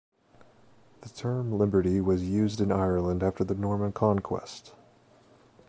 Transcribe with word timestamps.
The 1.01 1.09
term 1.09 1.51
"liberty" 1.59 2.01
was 2.01 2.23
used 2.27 2.59
in 2.59 2.71
Ireland 2.71 3.21
after 3.21 3.43
the 3.43 3.53
Norman 3.53 3.91
conquest. 3.91 4.73